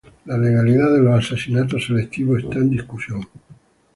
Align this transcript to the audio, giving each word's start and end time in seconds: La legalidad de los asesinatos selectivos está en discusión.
La 0.25 0.35
legalidad 0.35 0.91
de 0.91 0.97
los 0.97 1.13
asesinatos 1.23 1.85
selectivos 1.85 2.39
está 2.43 2.55
en 2.55 2.71
discusión. 2.71 3.27